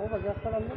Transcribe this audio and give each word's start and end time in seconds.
Baba 0.00 0.18
yakalandı. 0.28 0.74